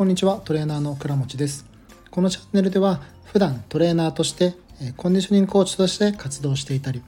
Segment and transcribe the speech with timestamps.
[0.00, 1.66] こんにちはトレーナーの倉持です。
[2.10, 4.54] このチャンネルでは普段トレーナーとして
[4.96, 7.02] コンディショニングコーチとして活動していたり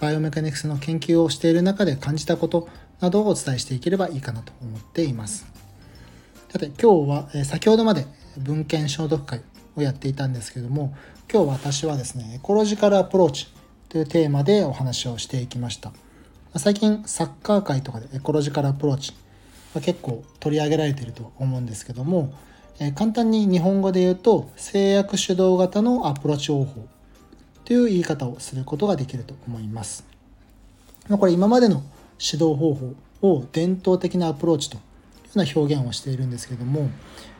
[0.00, 2.68] バイオメカニクスの研究をしている中で感じたこと
[3.00, 5.44] などをお伝えしていければいいかなと思っています。
[6.48, 8.06] さて今日は先ほどまで
[8.38, 9.40] 文献消毒会
[9.74, 10.96] をやっていたんですけども
[11.28, 13.52] 今日私はですねエコロジカルアプローチ
[13.88, 15.90] というテーマでお話をしていきました。
[16.54, 19.14] 最近サッカー界とかでエコロジカルアプローチ
[19.80, 22.32] 結構取り上げられていると思うんですけども、
[22.78, 26.86] え簡単に日本語で言うと制約主導型のアプローチ方法
[27.64, 30.04] という言い方をすることができると思います。
[31.08, 31.82] これ今までの
[32.18, 34.84] 指導方法を伝統的なアプローチというよ
[35.36, 36.90] うな表現をしているんですけども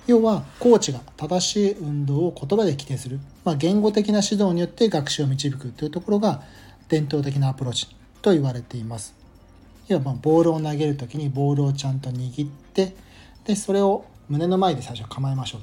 [0.06, 6.42] 要はコーチが正しい運動を言葉で規定する、まあ、言語的な指導によって学習を導くというところが
[6.88, 7.88] 伝統的なアプローチ
[8.22, 9.14] と言われています。
[9.88, 12.94] 要はまボールを投げる時にボールをちゃんと握って
[13.44, 15.60] でそれを胸の前で最初構えましょう。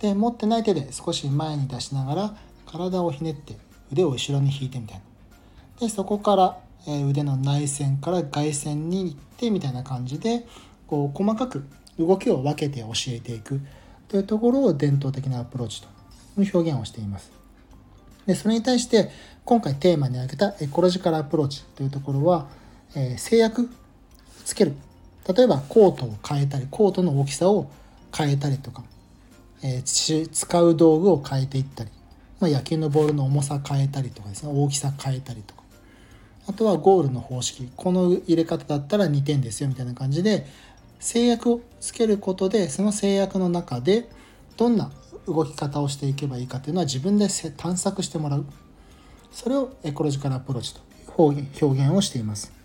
[0.00, 3.56] で持ってない手で少し前に出しながら体をひねって
[3.92, 5.02] 腕を後ろに引いてみたいな。
[5.80, 10.46] でそこから、腕の内線から外線に行ってみたいな感じで
[10.86, 11.64] こう細かく
[11.98, 13.60] 動きを分けて教えていく。
[14.12, 15.88] というところを伝統的なアプローチと
[16.42, 17.32] いう表現をしています。
[18.26, 19.10] でそれに対して
[19.46, 22.46] 今回テーマに挙げたエコロジカルアプローチというところは
[22.94, 23.68] えー、制約
[24.44, 24.74] つける。
[25.32, 27.70] 例えばコートを変えたりコートの大きさを
[28.16, 28.82] 変えたりとか、
[29.62, 31.90] えー、使う道具を変えていったり、
[32.40, 35.62] まあ、野球のボールの重さ変えたりとかですね大きさ変えたりとか。
[36.48, 37.70] あとはゴールの方式。
[37.76, 40.46] この入れ方だったら2点ですよみたいな感じで
[40.98, 44.08] 制約をつけることでその制約の中で
[44.56, 44.90] どんな
[45.26, 48.44] 動き方をしていけばいいかというのは自分で探索してもらう。
[49.30, 50.80] それをエコロジカルアプローチと
[51.32, 52.61] いう表現をしています。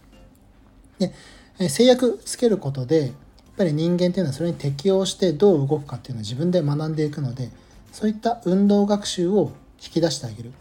[0.99, 3.11] で制約つけることでやっ
[3.57, 7.49] ぱり人間っていうのはそれに適応してどう動くかっていうのを自分で学んでいくので
[7.91, 9.51] そういった運動学習を
[9.83, 10.51] 引き出してあげる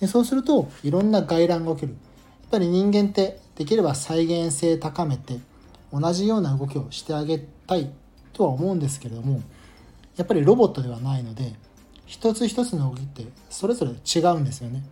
[0.00, 1.96] でそうするといろんな外乱が起きるや
[2.48, 5.38] っぱり人間ってできれば再現性高めて
[5.92, 7.90] 同じような動きをしてあげたい
[8.32, 9.42] とは思うんですけれども
[10.16, 11.54] やっぱりロボットではないので
[12.06, 14.82] 一つ一つの動きってそれぞれ違うんですよね。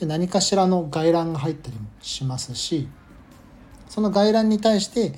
[0.00, 2.88] で何かしらの外乱が入ったりもしますし
[3.92, 5.12] その外来に対して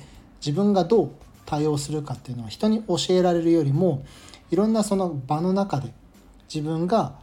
[0.45, 1.11] 自分がどう
[1.45, 4.03] 対応するかっていうのは人に教えられるよりも
[4.51, 5.93] いろんなその場の中で
[6.53, 7.15] 自分が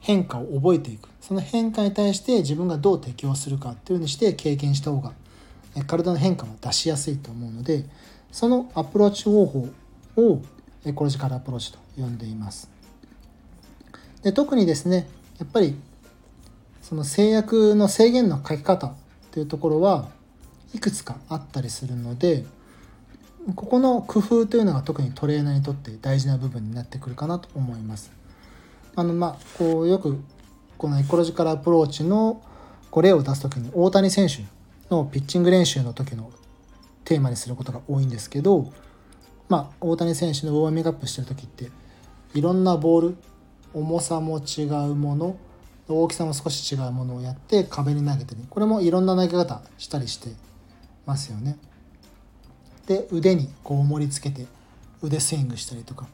[0.00, 1.10] 変化を覚えていく。
[1.20, 5.12] その変化に対して自分がどう適応するかっていうふうにして経験した方が
[5.86, 7.84] 体の変化も出しやすいと思うので
[8.32, 9.68] そのアプローチ方法
[10.16, 10.40] を
[10.86, 12.70] エコロジカルアプローチと呼んでいます。
[14.22, 15.06] で特にですね
[15.38, 15.76] やっぱり
[16.80, 18.94] その制約の制限の書き方っ
[19.32, 20.08] ていうところは
[20.74, 22.44] いくつかあったりするので
[23.54, 28.10] ここの工夫というのが特にトレーナーにとって大事な部分になってくるかなと思います。
[28.96, 30.18] あのまあこうよく
[30.78, 32.42] このエコロジカルアプローチの
[32.90, 34.44] こ例を出す時に大谷選手
[34.94, 36.30] のピッチング練習の時の
[37.04, 38.72] テーマにすることが多いんですけど、
[39.48, 41.70] まあ、大谷選手のウォーミングアップしてる時って
[42.34, 43.16] いろんなボール
[43.74, 45.36] 重さも違うもの
[45.88, 50.30] 大きさも少し違うものをやって壁に投げてねこれもいろんな投げ方したりして
[51.06, 51.56] ますよね。
[52.86, 54.46] で腕にこう盛り付けて
[55.02, 56.06] 腕スイングしたりとか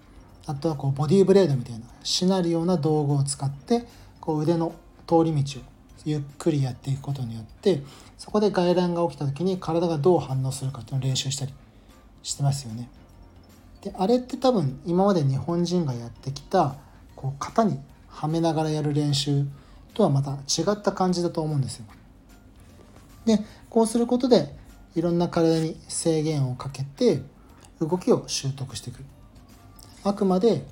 [0.47, 3.85] あとはこうボディーブレードみたいなしなるような道具を使って
[4.21, 4.75] こう腕の
[5.07, 5.63] 通り道を
[6.05, 7.83] ゆっくりやっていくことによって
[8.19, 11.53] そこで外乱が起きた時に体がどう反応するかっていうのを練習したり
[12.23, 12.89] してますよね。
[13.83, 16.77] であれって多分今まで日本人がやってきた
[17.17, 19.47] こう型にはめながらやる練習
[19.95, 21.87] とはまた違った感じだと思うんですよ。
[23.25, 24.55] でこうすることで
[24.95, 27.23] いろんな体に制限をかけて
[27.81, 29.05] 動きを習得していく
[30.05, 30.67] あくまで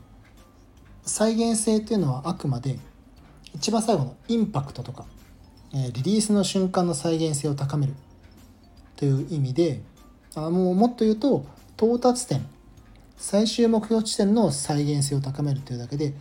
[1.04, 2.78] 再現性っていうのはあくまで
[3.54, 5.06] 一番最後のインパクトとか
[5.72, 7.94] リリースの瞬間の再現性を高める。
[8.96, 9.80] という意味で
[10.34, 11.46] あもうもっと言うと
[11.76, 12.44] 到達点
[13.16, 16.14] 最終目標地点の再現性を高めるというだけで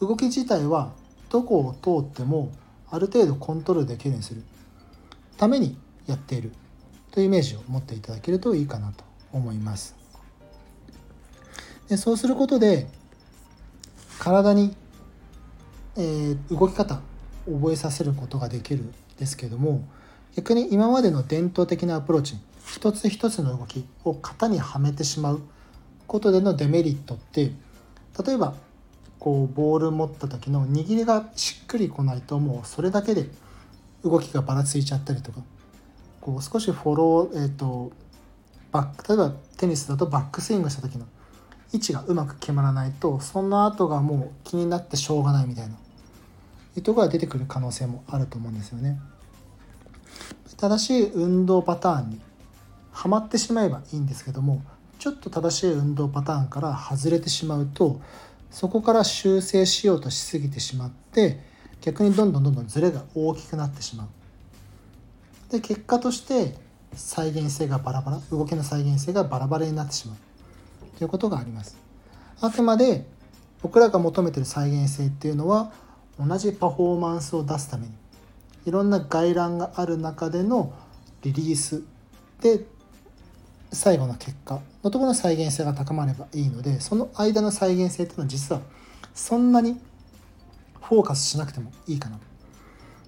[0.00, 0.92] 動き自体は
[1.30, 2.50] どこを通っても
[2.90, 4.42] ある程度コントロールできるようにする。
[5.36, 5.76] ために
[6.06, 6.52] やっている。
[7.14, 9.94] というイメージを持っていただけるといいかなと思います。
[11.88, 12.88] でそうすることで
[14.18, 14.74] 体に、
[15.96, 17.00] えー、動き方
[17.46, 19.86] 覚えさせることができるんですけども
[20.34, 25.42] 逆に今までの伝統的なアプローチ一つ一つの動きを型にはめてしまう
[26.08, 27.52] ことでのデメリットって
[28.26, 28.54] 例えば
[29.20, 33.28] こうボール持った時の握りがしっくりこないともうそれだけで
[34.02, 35.42] 動きがばらついちゃったりとか
[36.24, 37.92] こう少しフォロー、えーと、
[38.72, 41.06] バック例えばテニスだとバックスイングした時の
[41.74, 45.74] 位置がうまく決まらないとその後がもう気になってしょうがないみたいな
[46.76, 48.98] いうところが出てくる可能性もあると思うんですよね。
[50.56, 52.20] 正しい運動パターンに
[52.90, 54.62] はまってしまえばいいんですけども
[54.98, 58.00] ちょっと正しい運動パターンから外れてしまうと
[58.50, 61.40] そこから修正しようとしすぎてしまって
[61.82, 64.08] 逆にどんどんどんどんズレが大きくなってしまう。
[65.50, 66.54] で結果として
[66.94, 70.16] 再現性がバラバラ動きの再現性がバラバラになってしまう
[70.98, 71.76] ということがあります。
[72.40, 73.06] あくまで
[73.62, 75.72] 僕らが求めてる再現性っていうのは
[76.18, 77.92] 同じパフォーマンスを出すために
[78.66, 80.72] いろんな外覧がある中での
[81.22, 81.82] リリース
[82.40, 82.64] で
[83.72, 88.60] 最後の結果のところの再現性が高まればいいのでその間の再現性っていうのは実は
[89.14, 89.80] そんなに
[90.80, 92.18] フォーカスしなくてもいいかな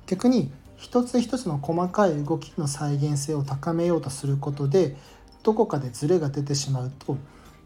[0.07, 4.97] 逆に一つ一つの細かい動きの再現性を高めようとすることで
[5.43, 7.17] どこかでズレが出てしまうと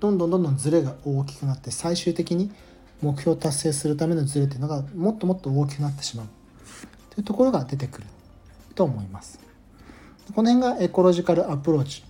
[0.00, 2.50] どんどんどんどんズレが大きくなって最終的に
[3.02, 6.26] 目標達成するためのズレっていうのがもっともっと大きくなってしまう
[7.10, 8.06] というところが出てくる
[8.74, 9.40] と思います。
[10.34, 12.04] この辺がエコロジカルアプローチ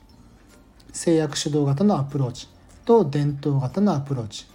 [0.92, 2.48] 制約主導型のアプローチ
[2.84, 4.46] と伝統型のアプローチ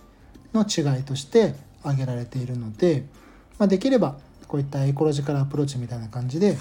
[0.53, 3.05] の違いとして挙げられているので、
[3.57, 4.17] まあ、できれば
[4.55, 6.57] こういったエコロジカルアプローチみたいな感じで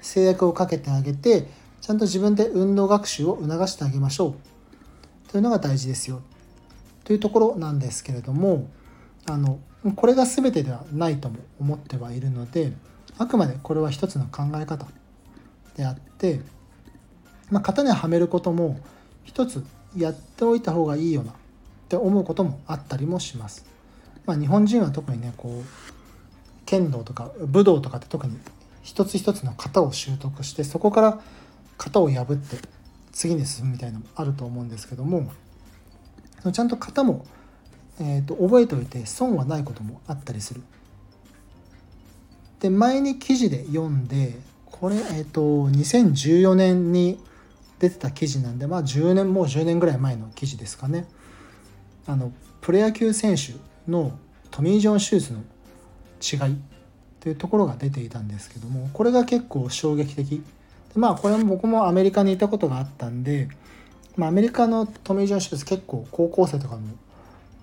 [0.00, 1.46] 制約をかけてあげて
[1.80, 4.34] ちゃんと自分で運動学習を促してあげましょ
[5.28, 6.20] うというのが大事ですよ
[7.04, 8.68] というところなんですけれども
[9.30, 9.60] あの
[9.94, 12.72] これが全てではないとも思ってはいるので
[13.18, 14.88] あくまでこれは一つの考え方
[15.76, 16.40] であって、
[17.52, 18.80] まあ、型にはめることも
[19.22, 19.64] 一つ
[19.96, 21.34] やっておいた方がいいよなっ
[21.88, 23.64] て思うこともあったりもします。
[24.26, 25.95] まあ、日本人は特にねこう
[26.66, 28.36] 剣道とか武道とかって特に
[28.82, 31.20] 一つ一つの型を習得してそこから
[31.78, 32.56] 型を破って
[33.12, 35.32] 次に進むみたいなのもあると思うんですけども
[36.52, 37.24] ちゃんと型も
[37.98, 40.62] えーと、覚えておいて損はないこともあったりする。
[42.60, 47.18] で前に記事で読んでこれ、えーと、2014年に
[47.78, 51.06] 出てた記事なんでまあ10年もう10年ぐらい前の記事ですかね。
[52.06, 53.54] あのプロ野球選手
[53.90, 54.18] の
[54.50, 55.42] トミー・ジョン手術の
[56.20, 56.56] 違い
[57.20, 60.42] というところが出ていたんですけどもこれが結構衝撃的。
[60.94, 63.48] でまあこれも僕もアメリカにいたことがあったんで、
[64.16, 66.82] まあ、アメリカのトミー・ジョン手術結構高校生とかも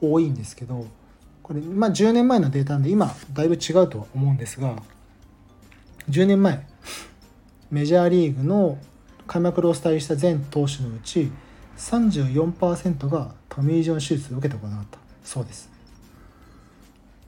[0.01, 0.85] 多いんですけど
[1.41, 4.75] これ、まあ、10年前のデータなんで今だいぶ違うとは思うんですが
[6.09, 6.65] 10年前
[7.71, 8.77] メジャーリーグの
[9.25, 11.31] 開幕ロースターした全投手のうち
[11.77, 15.72] 34%がトミー・ジョン手術を受けたことがあったそうです。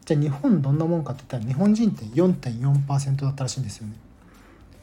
[0.05, 3.93] じゃあ日本どんなもんかって言ったら日本人って4.4%だったらしいんですよね。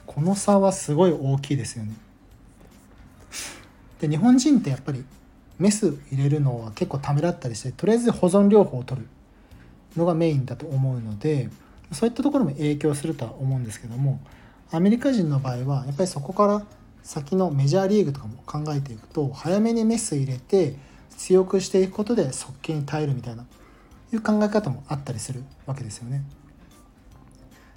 [0.06, 1.92] この差はすごい大きいですよね。
[4.00, 5.04] で日本人ってやっぱり
[5.58, 9.06] メス入れるのは結構ためらったりしてとりあえず保存療法を取る
[9.96, 11.48] のがメインだと思うので
[11.92, 14.20] そういったところも影響するとは思うんですけども
[14.72, 16.66] アメリカ人の場合はやっぱりそこから
[17.02, 20.75] 先のメジャーリーグとかも考えていくと早めにメス入れて
[21.16, 23.44] 強くしていくことで速球に耐えるみたいな
[24.12, 26.23] いう考え方もあったりするわけですよね。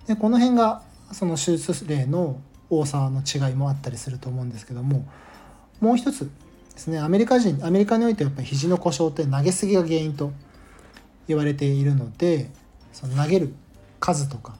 [0.08, 2.40] でこの辺がその手術例の
[2.70, 5.08] 多さの違いもあったりすると思うんですけども
[5.80, 6.30] もう一つ
[6.74, 10.32] ですねアメリカ人アメリカにおいてやっぱり肘の故障って投げすぎが原因と
[11.28, 12.50] 言われているので
[12.94, 13.54] その投げる
[14.00, 14.56] 数とかっ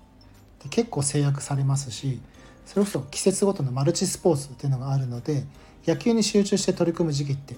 [0.60, 2.22] て結構制約されますし
[2.66, 5.44] それこそ季節ごとのマルチスポーツっていうのがあるので
[5.86, 7.56] 野球に集中して取り組む時期って、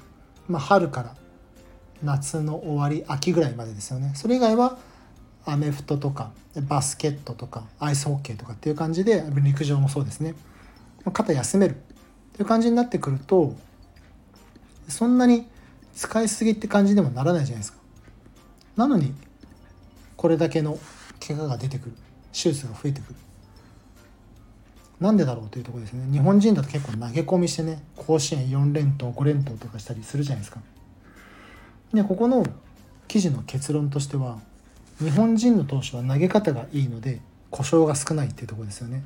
[0.47, 1.15] まあ、春から
[2.03, 4.11] 夏の終わり秋ぐらいまでですよね。
[4.15, 4.77] それ以外は
[5.45, 6.31] アメフトとか
[6.67, 10.35] バスケットとかアイスホッケーとかっていう感じで陸上もそうですね。
[11.11, 11.75] 肩休める。
[11.75, 11.77] っ
[12.33, 13.55] ていう感じになってくると
[14.87, 15.47] そんなに
[15.95, 17.79] 使いすぎって感じでもならないじゃないですか。
[18.75, 19.13] なのに
[20.15, 20.77] これだけの
[21.25, 21.95] 怪我が出てくる。
[22.33, 23.15] 手術が増えてくる。
[24.99, 26.11] なんでだろうというところですね。
[26.11, 30.59] 日本人だと結構投げ込みしてね甲子園4連投5連投とかしたりするじゃないですか。
[31.93, 32.45] でここの
[33.07, 34.39] 記事の結論としては
[34.99, 39.03] 日本人の投手は投げ方がいいので故障が少ないっていうとこですよね。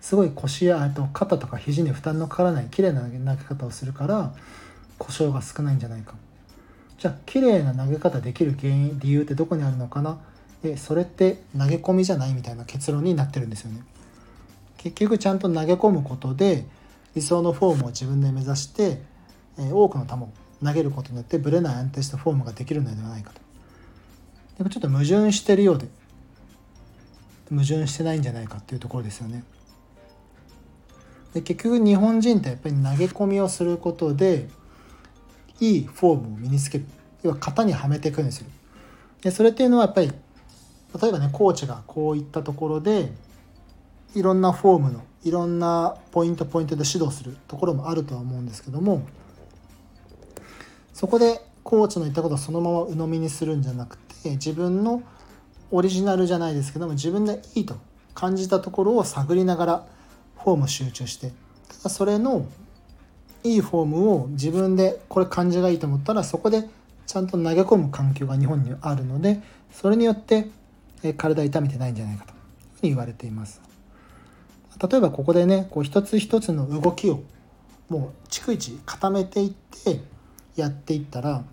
[0.00, 4.32] すごい腰やと肩とか肘に負担のかからない綺麗な投げ方をするから
[4.98, 6.14] 故障が少ないんじゃないか。
[6.98, 10.18] じゃあ綺麗な投げ方できる原因理由ってどこにあるのかな？
[10.62, 13.82] でそれって投げ込みじゃないみたいな結論になってるんですよね。
[14.78, 16.64] 結局ちゃんと投げ込むことで
[17.14, 19.02] 理想のフォームを自分で目指して、
[19.58, 20.28] 多くの球を
[20.64, 23.40] 投げることによってぶれない安定したフォームができるのではないかと。
[24.58, 25.88] でもちょっと矛盾してるようで
[27.48, 29.44] 矛盾してないんじゃないかっていうところですよね。
[31.34, 34.48] で結局日本人ってやっぱり投げ込みをすることで
[35.60, 36.84] いいフォームを身につける。
[37.22, 38.50] 要は型にはめていくようにする。
[39.22, 43.12] でそれっていうのはやっぱり例えばねコーチがこういったところで
[44.14, 49.06] いろんなフォームのいろんなポイントポイントで指導するところもあるとは思うんですけども
[51.00, 55.02] そこでコーチの言ったことをそのまま鵜呑みにするんじゃなくて自分の
[55.70, 57.78] オリジナルじゃないですけども自分でいいと
[58.12, 59.86] 感じたところを探りながら
[60.44, 61.32] フォーム集中して
[61.68, 62.44] ただそれの
[63.44, 66.68] いいフォームを自分でこれ感じがいいと思ったらそこで
[67.06, 69.40] ちゃんと投げ込む環境が日本にあるので
[69.72, 70.48] それによって
[71.16, 72.46] 体痛めてないんじゃないかというふう
[72.82, 73.62] に言われています。
[74.86, 77.22] 例えばここでねこう一つ一つの動きを
[77.88, 80.19] もう逐一固めていって
[80.60, 81.44] やっていったら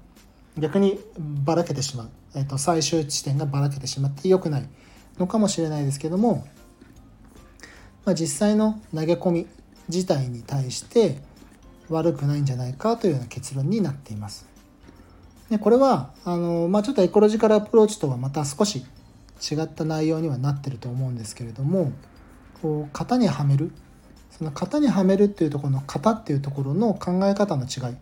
[0.57, 4.69] 逆にばらけてしまう、えー、と最終地点がばらけてしまって良くない
[5.17, 6.47] のかもしれないですけども、
[8.05, 9.47] まあ、実際の投げ込み
[9.87, 11.21] 自体に対して
[11.89, 14.47] 悪くないんじゃないかというような結論になっています。
[15.49, 18.85] でこれはあの、まあ、ちょっとエコロジカルアプローチとはまた少し
[19.39, 21.93] 違った内容にはなってると思うんですけれども
[22.61, 23.71] こう型にはめる。
[24.37, 27.95] その型にはめるっていうところの型っていうところの考え方の違い。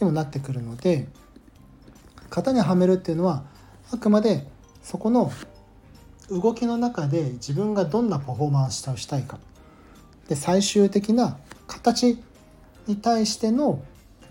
[0.00, 1.08] にもなってくるので
[2.30, 3.44] 型にはめるっていうのは
[3.92, 4.46] あくまで
[4.82, 5.32] そこの
[6.30, 9.38] 動きの中で自分がどんなパフォーマンスをしたいか。
[10.28, 11.38] で最終的な
[11.68, 12.18] 形
[12.86, 13.82] に対しての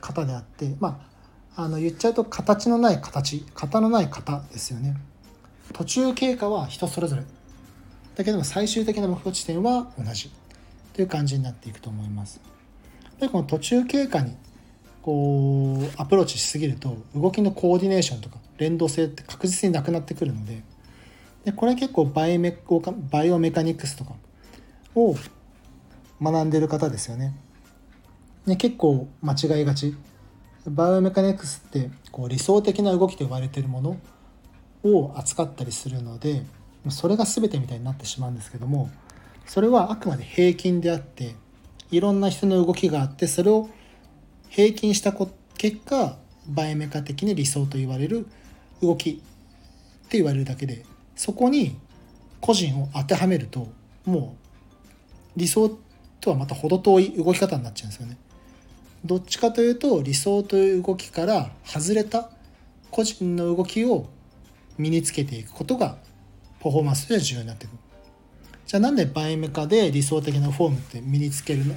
[0.02, 1.08] 型であってま
[1.56, 4.98] ああの言っちゃうと形のない形型のない型ですよね。
[5.74, 7.24] 途中経過は人それぞれ。
[8.16, 10.32] だけども最終的な目標地点は同じ。
[10.96, 12.40] という感じになっていくと思います。
[13.20, 14.36] でこの途中経過に
[15.06, 20.64] こうアプローチしすぎると動きのコーディネーションとか連動性って確実になくなってくるので
[21.44, 22.58] でこれ結構バイメ
[23.12, 24.16] バイオメカニクスとか
[24.96, 25.16] を
[26.20, 27.36] 学んでる方ですよね。
[28.48, 29.96] ね結構間違いがち。
[30.66, 33.98] バイオメカニクスってこう理想的な動きと呼ばれてるもの
[34.84, 36.42] を扱ったりするので
[36.90, 38.90] それが全てみたいになってしまうんですけども
[39.46, 41.36] それはあくまで平均であって
[41.92, 43.70] いろんな人の動きがあってそれを
[44.50, 45.14] 平均した
[45.58, 48.28] 結果バイオメカ的に理想と言われる
[48.82, 49.14] 動きっ
[50.10, 50.86] て言われるだけで
[51.16, 51.78] そこに
[52.42, 53.68] 個人を当てはめると
[54.06, 54.36] も
[55.36, 55.78] う理想
[56.22, 58.18] とはまた程遠い動き方になっちゃうんですよね。
[59.04, 62.30] どっちかというと理想という動きから外れた
[62.90, 64.08] 個人の動きを
[64.78, 65.98] 身につけていくことが
[66.60, 67.78] パフォーマンスで重要になってくる。
[68.66, 71.76] じゃあなんでバイメカで理想的なフォームって身につけるの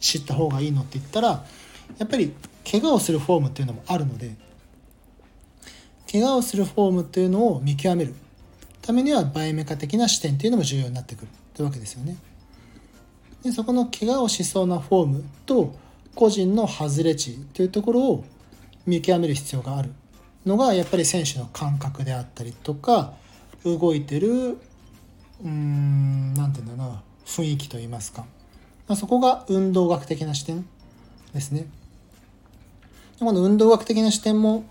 [0.00, 1.44] 知った方がいいのって言ったら
[1.98, 2.32] やっぱり
[2.70, 4.34] 怪我をするフォームっていうのもあるので
[6.10, 8.14] 怪我をするフォームっていうのを見極める。
[8.82, 11.28] ためにはバイメカ的な視点っていうのも重要になってくる。
[11.54, 12.16] というわけですよね。
[13.42, 15.74] でそこの怪我をしそうなフォームと
[16.14, 18.24] 個人の外れ値というところを
[18.86, 19.90] 見極める必要がある。
[20.46, 23.14] のがやっぱり選手の感覚であったりとか
[23.64, 28.26] 動いてるうーん何て言うんだろうな雰囲気といいますか、
[28.86, 30.66] まあ、そこが運動学的な視点。
[31.34, 31.66] ですね。
[33.18, 34.64] この運動学的な視点も、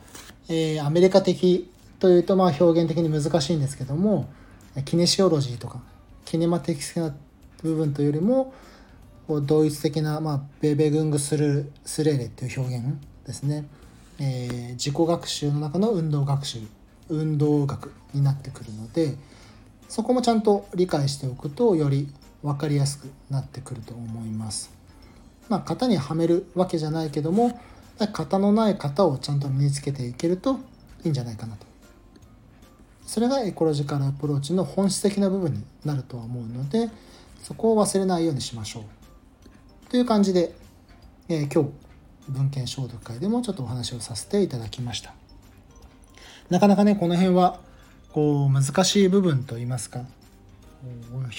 [0.48, 4.30] えー、アメリカ的というとまあ表現的に難しいんですけども
[4.86, 5.82] キネシオロジーとか
[6.26, 7.16] キネマ的な
[7.62, 8.54] 部分というよりも
[9.28, 12.86] 同一的な、まあ、ベベグングスルスレーレっていう表現
[13.26, 13.66] ですね、
[14.20, 16.60] えー、自己学習の中の運動学習
[17.10, 19.16] 運動学になってくるので
[19.88, 22.10] そこもちゃんと理解しておくとより
[22.42, 24.83] 分かりやすくなってくると思います。
[25.50, 27.60] まあ、型にはめるわけじゃないけども
[28.00, 30.60] 型のない型をちゃんと身につけていけると
[31.04, 31.66] いいんじゃないかなと。
[33.06, 36.90] それがエコロジカルアプローチの本質的な部分になるとは思うので
[37.44, 39.90] そこを忘れないようにしましょう。
[39.90, 40.54] という感じで、
[41.30, 41.72] えー、今日
[42.30, 45.14] 文献消毒会でもちょっとお話をさせていただきました。
[46.50, 47.60] なかなかねこの辺は
[48.12, 50.02] こう難しい部分といいますか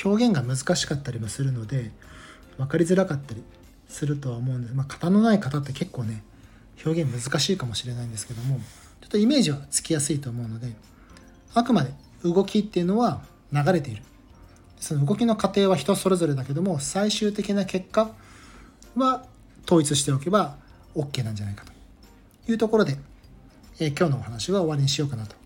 [0.05, 1.91] 表現が難しかったりもするので
[2.57, 3.43] 分かりづらかったり
[3.89, 6.23] するとは思うんです、まあ、型のない方って結構ね
[6.85, 8.59] 表現難しいかもしれないんですけども
[9.01, 10.73] ちょっとイメージはつきやすいと思うので
[11.55, 13.23] あくまで動きっていうのは
[13.53, 14.03] 流れている。
[14.81, 18.11] その動きの過程は人それぞれだけども最終的な結果
[18.97, 19.25] は
[19.65, 20.57] 統一しておけば
[20.95, 21.73] OK なんじゃないかと。
[22.47, 22.99] いうところで、
[23.79, 25.37] えー、今日のお話は終わりにしようかなと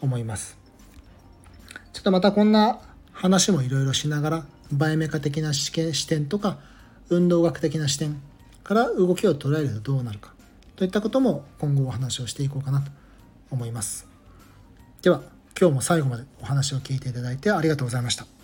[0.00, 0.56] 思います。
[1.92, 2.78] ちょっとまたこんな
[3.12, 6.58] 話もいろいろしながらバイメカ的な視点とか
[7.10, 8.20] 運動学的な視点
[8.64, 10.32] から動きを捉えるとどうなるか
[10.76, 12.90] といったことも今後お話をしていこうかなと
[13.50, 14.08] 思います。
[15.02, 15.22] では
[15.60, 18.39] 今日も最後までお話を聞いていただいてありがとうございました。